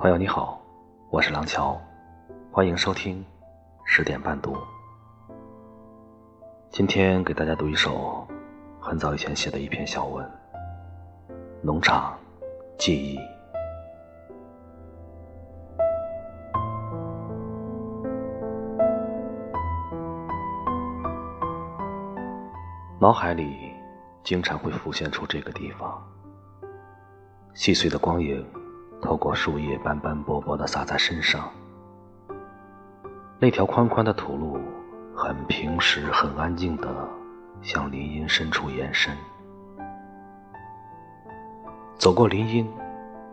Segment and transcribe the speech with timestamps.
[0.00, 0.58] 朋友你好，
[1.10, 1.78] 我是廊桥，
[2.50, 3.22] 欢迎收听
[3.84, 4.56] 十点半读。
[6.70, 8.26] 今天给大家读一首
[8.80, 10.24] 很早以前写的一篇小文，
[11.60, 12.18] 《农场
[12.78, 13.18] 记忆》。
[22.98, 23.74] 脑海里
[24.24, 26.02] 经常会浮现出这个地方，
[27.52, 28.42] 细碎的光影
[29.10, 31.50] 透过树叶斑斑驳驳的洒在身上。
[33.40, 34.56] 那条宽宽的土路
[35.16, 36.86] 很平实、很安静的
[37.60, 39.12] 向林荫深处延伸。
[41.98, 42.70] 走过林荫，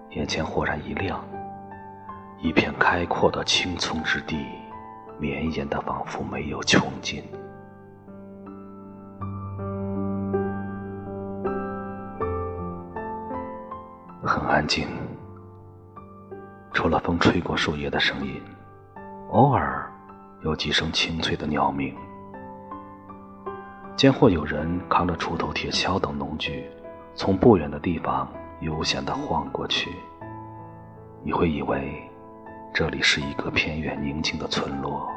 [0.09, 1.23] 眼前豁然一亮，
[2.39, 4.47] 一片开阔的青葱之地，
[5.19, 7.23] 绵延的仿佛没有穷尽。
[14.23, 14.87] 很安静，
[16.87, 18.41] 除了风吹过树叶的声音，
[19.31, 19.91] 偶尔
[20.41, 21.93] 有几声清脆的鸟鸣。
[23.97, 26.63] 间或有人扛着锄头、铁锹等农具，
[27.13, 28.25] 从不远的地方
[28.61, 29.91] 悠闲地晃过去。
[31.25, 32.09] 你会以为
[32.73, 35.09] 这里是一个偏远宁静的村落。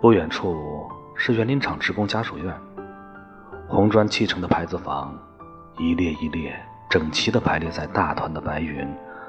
[0.00, 0.88] 不远处。
[1.20, 2.54] 是园林厂职工家属院，
[3.78, 5.16] 红砖砌成的牌子房，
[5.76, 6.52] 一列一列
[6.90, 8.84] 整齐地排列在大团的白云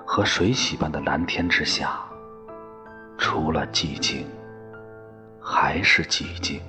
[0.08, 2.00] 和水洗般的蓝天之下。
[3.16, 4.25] 除了寂静，
[5.39, 6.59] 还是寂静。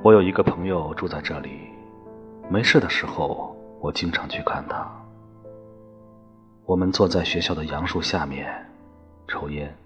[0.00, 1.58] 我有一个朋友住在这里，
[2.48, 4.88] 没事的时候，我经常去看他。
[6.64, 8.46] 我们坐在学校的杨树下面，
[9.26, 9.76] 抽烟，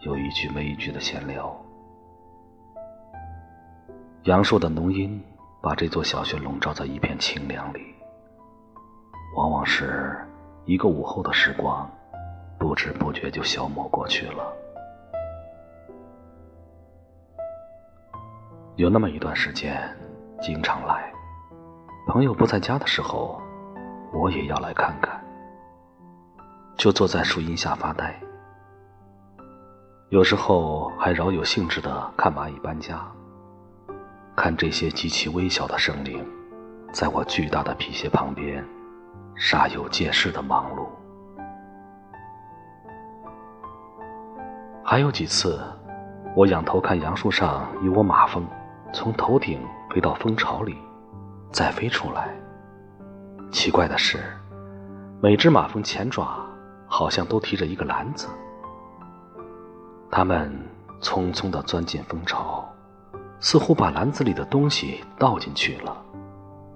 [0.00, 1.54] 有一句没一句的闲聊。
[4.24, 5.20] 杨树的浓荫
[5.60, 7.80] 把这座小学笼罩在一片清凉里。
[9.36, 10.16] 往往是
[10.66, 11.90] 一个午后的时光，
[12.58, 14.52] 不知不觉就消磨过去了。
[18.76, 19.82] 有那么一段时间，
[20.40, 21.12] 经常来，
[22.06, 23.42] 朋友不在家的时候，
[24.12, 25.20] 我也要来看看。
[26.76, 28.16] 就坐在树荫下发呆，
[30.10, 32.98] 有时候还饶有兴致的看蚂蚁搬家，
[34.34, 36.26] 看这些极其微小的生灵，
[36.92, 38.64] 在我巨大的皮鞋旁边，
[39.36, 40.88] 煞有介事的忙碌。
[44.82, 45.60] 还有几次，
[46.34, 48.46] 我仰头看杨树上一窝马蜂，
[48.94, 50.78] 从头顶飞到蜂巢里，
[51.52, 52.34] 再飞出来。
[53.50, 54.18] 奇怪的是，
[55.20, 56.46] 每只马蜂前爪。
[56.90, 58.26] 好像都提着一个篮子，
[60.10, 60.50] 他们
[61.00, 62.66] 匆匆地钻进蜂巢，
[63.40, 65.96] 似乎把篮子里的东西倒进去了，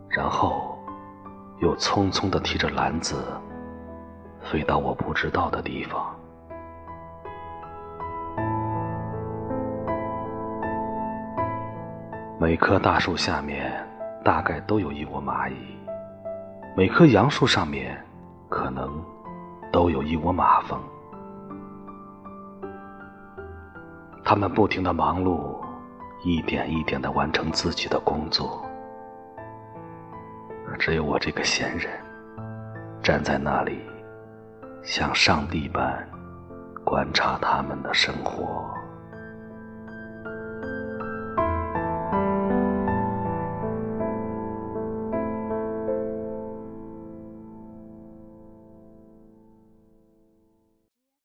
[0.08, 0.78] 然后
[1.60, 3.24] 又匆匆地提着篮子
[4.40, 6.14] 飞到我不知道的地方。
[12.38, 13.72] 每棵大树下面
[14.24, 15.54] 大概都有一窝蚂蚁，
[16.76, 17.98] 每棵杨树上面
[18.48, 18.90] 可能。
[19.72, 20.78] 都有一窝马蜂，
[24.32, 25.60] 他们不停的忙碌，
[26.22, 28.64] 一点一点的完成自己的工作。
[30.78, 31.90] 只有我这个闲人，
[33.02, 33.78] 站在那里，
[34.82, 36.08] 像上帝般
[36.82, 38.64] 观察他们的生活。